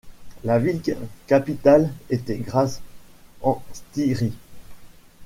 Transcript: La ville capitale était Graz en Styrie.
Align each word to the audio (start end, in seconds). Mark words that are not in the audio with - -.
La 0.43 0.57
ville 0.57 0.81
capitale 1.27 1.91
était 2.09 2.39
Graz 2.39 2.81
en 3.43 3.61
Styrie. 3.71 4.33